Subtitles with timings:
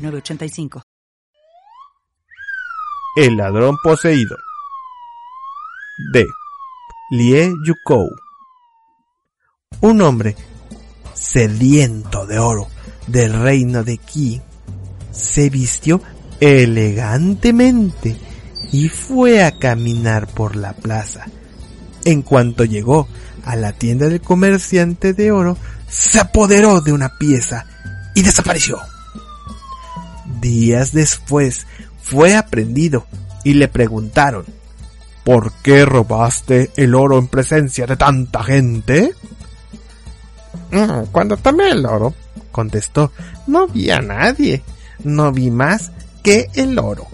[0.00, 0.82] 906985.
[3.16, 4.36] El ladrón poseído.
[6.12, 6.26] De
[7.10, 8.08] Lie Yukou.
[9.80, 10.36] Un hombre
[11.14, 12.68] sediento de oro
[13.06, 14.40] del reino de Qi
[15.10, 16.00] se vistió
[16.40, 18.16] elegantemente
[18.72, 21.26] y fue a caminar por la plaza.
[22.04, 23.08] En cuanto llegó
[23.44, 25.56] a la tienda del comerciante de oro,
[25.88, 27.66] se apoderó de una pieza
[28.14, 28.78] y desapareció.
[30.40, 31.66] Días después
[32.02, 33.06] fue aprendido
[33.44, 34.44] y le preguntaron,
[35.24, 39.12] ¿por qué robaste el oro en presencia de tanta gente?
[40.70, 42.14] "Mm, Cuando tomé el oro,
[42.52, 43.12] contestó,
[43.46, 44.62] no vi a nadie,
[45.04, 45.90] no vi más
[46.22, 47.06] que el oro.